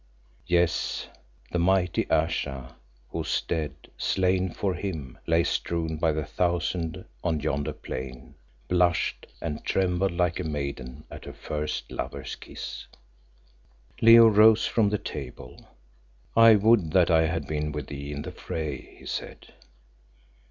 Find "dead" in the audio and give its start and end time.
3.41-3.75